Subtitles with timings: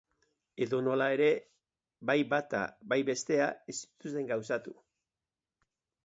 [0.65, 1.25] Edonola ere,
[2.11, 2.61] bai bata
[2.93, 4.73] bai bestea ez zituzten gauzatu.